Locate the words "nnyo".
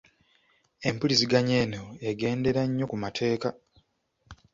2.65-2.85